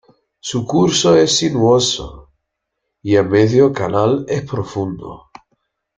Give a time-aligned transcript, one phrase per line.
[0.39, 2.31] Su curso es sinuoso
[3.03, 5.29] y a medio canal es profundo.